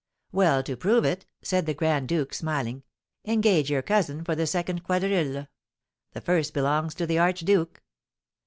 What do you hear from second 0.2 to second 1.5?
"Well, to prove it,"